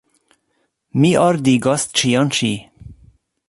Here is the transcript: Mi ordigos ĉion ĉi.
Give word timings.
Mi 1.03 1.11
ordigos 1.25 1.87
ĉion 2.01 2.35
ĉi. 2.39 2.53